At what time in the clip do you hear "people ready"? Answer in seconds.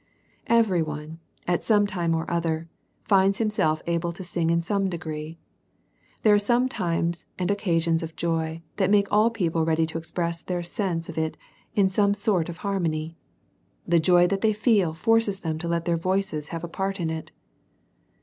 9.29-9.85